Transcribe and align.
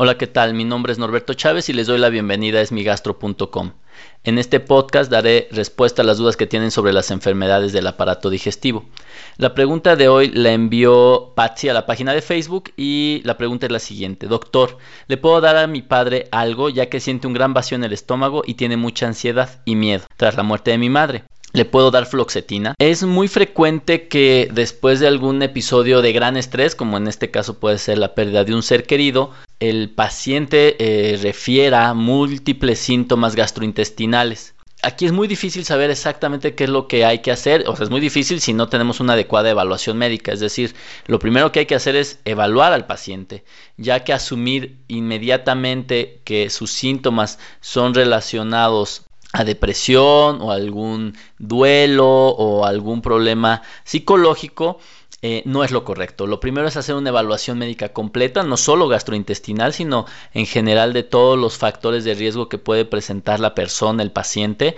Hola, 0.00 0.16
¿qué 0.16 0.28
tal? 0.28 0.54
Mi 0.54 0.64
nombre 0.64 0.92
es 0.92 0.98
Norberto 1.00 1.34
Chávez 1.34 1.68
y 1.68 1.72
les 1.72 1.88
doy 1.88 1.98
la 1.98 2.08
bienvenida 2.08 2.60
a 2.60 2.62
esmigastro.com. 2.62 3.72
En 4.22 4.38
este 4.38 4.60
podcast 4.60 5.10
daré 5.10 5.48
respuesta 5.50 6.02
a 6.02 6.04
las 6.04 6.18
dudas 6.18 6.36
que 6.36 6.46
tienen 6.46 6.70
sobre 6.70 6.92
las 6.92 7.10
enfermedades 7.10 7.72
del 7.72 7.84
aparato 7.88 8.30
digestivo. 8.30 8.84
La 9.38 9.54
pregunta 9.54 9.96
de 9.96 10.06
hoy 10.06 10.28
la 10.28 10.52
envió 10.52 11.32
Patsy 11.34 11.68
a 11.68 11.74
la 11.74 11.84
página 11.84 12.12
de 12.12 12.22
Facebook 12.22 12.70
y 12.76 13.22
la 13.24 13.36
pregunta 13.36 13.66
es 13.66 13.72
la 13.72 13.80
siguiente. 13.80 14.28
Doctor, 14.28 14.78
¿le 15.08 15.16
puedo 15.16 15.40
dar 15.40 15.56
a 15.56 15.66
mi 15.66 15.82
padre 15.82 16.28
algo 16.30 16.68
ya 16.68 16.88
que 16.88 17.00
siente 17.00 17.26
un 17.26 17.32
gran 17.32 17.52
vacío 17.52 17.74
en 17.74 17.82
el 17.82 17.92
estómago 17.92 18.44
y 18.46 18.54
tiene 18.54 18.76
mucha 18.76 19.08
ansiedad 19.08 19.62
y 19.64 19.74
miedo 19.74 20.04
tras 20.16 20.36
la 20.36 20.44
muerte 20.44 20.70
de 20.70 20.78
mi 20.78 20.90
madre? 20.90 21.24
Le 21.52 21.64
puedo 21.64 21.90
dar 21.90 22.06
fluoxetina. 22.06 22.74
Es 22.78 23.04
muy 23.04 23.28
frecuente 23.28 24.08
que 24.08 24.48
después 24.52 25.00
de 25.00 25.08
algún 25.08 25.42
episodio 25.42 26.02
de 26.02 26.12
gran 26.12 26.36
estrés, 26.36 26.74
como 26.74 26.96
en 26.96 27.08
este 27.08 27.30
caso 27.30 27.58
puede 27.58 27.78
ser 27.78 27.98
la 27.98 28.14
pérdida 28.14 28.44
de 28.44 28.54
un 28.54 28.62
ser 28.62 28.84
querido, 28.84 29.32
el 29.60 29.90
paciente 29.90 30.76
eh, 30.78 31.16
refiera 31.16 31.94
múltiples 31.94 32.78
síntomas 32.78 33.34
gastrointestinales. 33.34 34.54
Aquí 34.80 35.06
es 35.06 35.12
muy 35.12 35.26
difícil 35.26 35.64
saber 35.64 35.90
exactamente 35.90 36.54
qué 36.54 36.64
es 36.64 36.70
lo 36.70 36.86
que 36.86 37.04
hay 37.04 37.18
que 37.18 37.32
hacer, 37.32 37.64
o 37.66 37.74
sea, 37.74 37.82
es 37.82 37.90
muy 37.90 38.00
difícil 38.00 38.40
si 38.40 38.52
no 38.52 38.68
tenemos 38.68 39.00
una 39.00 39.14
adecuada 39.14 39.50
evaluación 39.50 39.98
médica, 39.98 40.30
es 40.32 40.38
decir, 40.38 40.72
lo 41.08 41.18
primero 41.18 41.50
que 41.50 41.58
hay 41.58 41.66
que 41.66 41.74
hacer 41.74 41.96
es 41.96 42.20
evaluar 42.24 42.72
al 42.72 42.86
paciente, 42.86 43.42
ya 43.76 44.04
que 44.04 44.12
asumir 44.12 44.76
inmediatamente 44.86 46.20
que 46.22 46.48
sus 46.48 46.70
síntomas 46.70 47.40
son 47.60 47.92
relacionados 47.92 49.07
a 49.32 49.44
depresión 49.44 50.40
o 50.40 50.52
algún 50.52 51.16
duelo 51.38 52.08
o 52.08 52.64
algún 52.64 53.02
problema 53.02 53.62
psicológico, 53.84 54.78
eh, 55.20 55.42
no 55.46 55.64
es 55.64 55.72
lo 55.72 55.84
correcto. 55.84 56.28
Lo 56.28 56.38
primero 56.38 56.68
es 56.68 56.76
hacer 56.76 56.94
una 56.94 57.08
evaluación 57.08 57.58
médica 57.58 57.88
completa, 57.92 58.44
no 58.44 58.56
solo 58.56 58.86
gastrointestinal, 58.86 59.72
sino 59.72 60.06
en 60.32 60.46
general 60.46 60.92
de 60.92 61.02
todos 61.02 61.36
los 61.36 61.58
factores 61.58 62.04
de 62.04 62.14
riesgo 62.14 62.48
que 62.48 62.58
puede 62.58 62.84
presentar 62.84 63.40
la 63.40 63.54
persona, 63.54 64.04
el 64.04 64.12
paciente. 64.12 64.76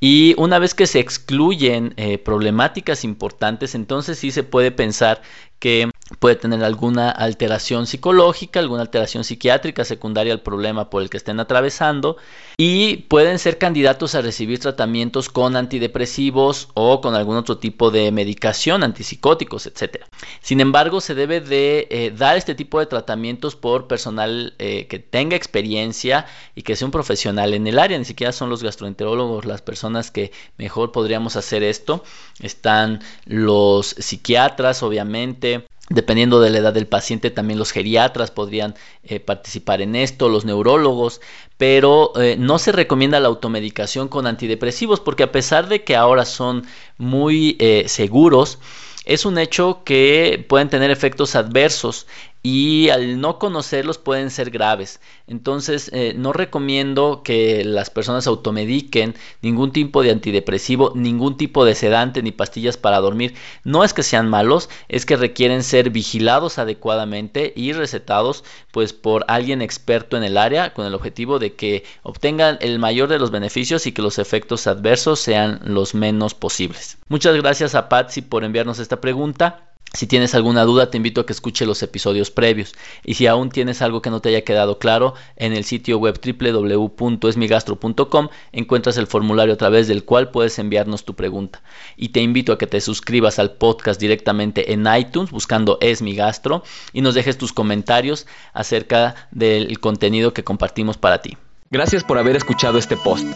Y 0.00 0.34
una 0.38 0.58
vez 0.58 0.74
que 0.74 0.86
se 0.86 0.98
excluyen 0.98 1.92
eh, 1.96 2.16
problemáticas 2.18 3.04
importantes, 3.04 3.74
entonces 3.74 4.18
sí 4.18 4.30
se 4.30 4.42
puede 4.42 4.70
pensar 4.70 5.20
que 5.58 5.90
puede 6.22 6.36
tener 6.36 6.62
alguna 6.62 7.10
alteración 7.10 7.88
psicológica, 7.88 8.60
alguna 8.60 8.82
alteración 8.82 9.24
psiquiátrica 9.24 9.84
secundaria 9.84 10.32
al 10.32 10.40
problema 10.40 10.88
por 10.88 11.02
el 11.02 11.10
que 11.10 11.16
estén 11.16 11.40
atravesando 11.40 12.16
y 12.56 12.98
pueden 13.08 13.40
ser 13.40 13.58
candidatos 13.58 14.14
a 14.14 14.22
recibir 14.22 14.60
tratamientos 14.60 15.28
con 15.28 15.56
antidepresivos 15.56 16.68
o 16.74 17.00
con 17.00 17.16
algún 17.16 17.38
otro 17.38 17.58
tipo 17.58 17.90
de 17.90 18.12
medicación, 18.12 18.84
antipsicóticos, 18.84 19.66
etc. 19.66 20.04
Sin 20.40 20.60
embargo, 20.60 21.00
se 21.00 21.16
debe 21.16 21.40
de 21.40 21.88
eh, 21.90 22.12
dar 22.16 22.36
este 22.36 22.54
tipo 22.54 22.78
de 22.78 22.86
tratamientos 22.86 23.56
por 23.56 23.88
personal 23.88 24.54
eh, 24.60 24.86
que 24.86 25.00
tenga 25.00 25.34
experiencia 25.34 26.26
y 26.54 26.62
que 26.62 26.76
sea 26.76 26.86
un 26.86 26.92
profesional 26.92 27.52
en 27.52 27.66
el 27.66 27.80
área, 27.80 27.98
ni 27.98 28.04
siquiera 28.04 28.30
son 28.30 28.48
los 28.48 28.62
gastroenterólogos 28.62 29.44
las 29.44 29.60
personas 29.60 30.12
que 30.12 30.30
mejor 30.56 30.92
podríamos 30.92 31.34
hacer 31.34 31.64
esto. 31.64 32.04
Están 32.38 33.00
los 33.26 33.88
psiquiatras, 33.88 34.84
obviamente, 34.84 35.66
Dependiendo 35.88 36.40
de 36.40 36.50
la 36.50 36.58
edad 36.58 36.72
del 36.72 36.86
paciente, 36.86 37.30
también 37.30 37.58
los 37.58 37.72
geriatras 37.72 38.30
podrían 38.30 38.74
eh, 39.02 39.20
participar 39.20 39.82
en 39.82 39.96
esto, 39.96 40.28
los 40.28 40.44
neurólogos, 40.44 41.20
pero 41.56 42.12
eh, 42.20 42.36
no 42.38 42.58
se 42.58 42.72
recomienda 42.72 43.20
la 43.20 43.28
automedicación 43.28 44.08
con 44.08 44.26
antidepresivos 44.26 45.00
porque 45.00 45.24
a 45.24 45.32
pesar 45.32 45.68
de 45.68 45.82
que 45.82 45.96
ahora 45.96 46.24
son 46.24 46.64
muy 46.98 47.56
eh, 47.58 47.84
seguros, 47.88 48.58
es 49.04 49.26
un 49.26 49.38
hecho 49.38 49.82
que 49.84 50.44
pueden 50.48 50.70
tener 50.70 50.90
efectos 50.90 51.34
adversos 51.34 52.06
y 52.42 52.88
al 52.88 53.20
no 53.20 53.38
conocerlos 53.38 53.98
pueden 53.98 54.30
ser 54.30 54.50
graves. 54.50 55.00
Entonces 55.26 55.90
eh, 55.92 56.14
no 56.16 56.32
recomiendo 56.32 57.22
que 57.22 57.64
las 57.64 57.90
personas 57.90 58.26
automediquen 58.26 59.14
ningún 59.42 59.72
tipo 59.72 60.02
de 60.02 60.10
antidepresivo, 60.10 60.92
ningún 60.94 61.36
tipo 61.36 61.64
de 61.64 61.74
sedante 61.74 62.22
ni 62.22 62.32
pastillas 62.32 62.76
para 62.76 62.98
dormir. 62.98 63.34
No 63.64 63.84
es 63.84 63.94
que 63.94 64.02
sean 64.02 64.28
malos, 64.28 64.68
es 64.88 65.06
que 65.06 65.16
requieren 65.16 65.62
ser 65.62 65.90
vigilados 65.90 66.58
adecuadamente 66.58 67.52
y 67.54 67.72
recetados 67.72 68.44
pues 68.72 68.92
por 68.92 69.24
alguien 69.28 69.62
experto 69.62 70.16
en 70.16 70.24
el 70.24 70.36
área 70.36 70.74
con 70.74 70.86
el 70.86 70.94
objetivo 70.94 71.38
de 71.38 71.54
que 71.54 71.84
obtengan 72.02 72.58
el 72.60 72.78
mayor 72.78 73.08
de 73.08 73.18
los 73.18 73.30
beneficios 73.30 73.86
y 73.86 73.92
que 73.92 74.02
los 74.02 74.18
efectos 74.18 74.66
adversos 74.66 75.20
sean 75.20 75.60
los 75.64 75.94
menos 75.94 76.34
posibles. 76.34 76.98
Muchas 77.08 77.36
gracias 77.36 77.74
a 77.74 77.88
Patsy 77.88 78.22
por 78.22 78.44
enviarnos 78.44 78.78
esta 78.78 79.00
pregunta. 79.00 79.71
Si 79.94 80.06
tienes 80.06 80.34
alguna 80.34 80.64
duda, 80.64 80.90
te 80.90 80.96
invito 80.96 81.20
a 81.20 81.26
que 81.26 81.34
escuche 81.34 81.66
los 81.66 81.82
episodios 81.82 82.30
previos. 82.30 82.72
Y 83.04 83.12
si 83.14 83.26
aún 83.26 83.50
tienes 83.50 83.82
algo 83.82 84.00
que 84.00 84.08
no 84.08 84.20
te 84.20 84.30
haya 84.30 84.42
quedado 84.42 84.78
claro, 84.78 85.12
en 85.36 85.52
el 85.52 85.64
sitio 85.64 85.98
web 85.98 86.18
www.esmigastro.com 86.18 88.28
encuentras 88.52 88.96
el 88.96 89.06
formulario 89.06 89.52
a 89.52 89.58
través 89.58 89.88
del 89.88 90.04
cual 90.04 90.30
puedes 90.30 90.58
enviarnos 90.58 91.04
tu 91.04 91.14
pregunta. 91.14 91.62
Y 91.96 92.08
te 92.08 92.22
invito 92.22 92.54
a 92.54 92.58
que 92.58 92.66
te 92.66 92.80
suscribas 92.80 93.38
al 93.38 93.52
podcast 93.52 94.00
directamente 94.00 94.72
en 94.72 94.86
iTunes 94.96 95.30
buscando 95.30 95.76
Esmigastro 95.82 96.62
y 96.94 97.02
nos 97.02 97.14
dejes 97.14 97.36
tus 97.36 97.52
comentarios 97.52 98.26
acerca 98.54 99.28
del 99.30 99.78
contenido 99.78 100.32
que 100.32 100.42
compartimos 100.42 100.96
para 100.96 101.20
ti. 101.20 101.36
Gracias 101.70 102.02
por 102.02 102.18
haber 102.18 102.36
escuchado 102.36 102.78
este 102.78 102.96
post. 102.96 103.26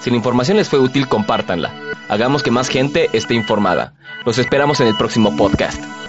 Si 0.00 0.10
la 0.10 0.16
información 0.16 0.56
les 0.56 0.68
fue 0.68 0.78
útil, 0.78 1.08
compártanla. 1.08 1.74
Hagamos 2.08 2.42
que 2.42 2.50
más 2.50 2.68
gente 2.68 3.08
esté 3.12 3.34
informada. 3.34 3.94
Los 4.24 4.38
esperamos 4.38 4.80
en 4.80 4.88
el 4.88 4.96
próximo 4.96 5.36
podcast. 5.36 6.05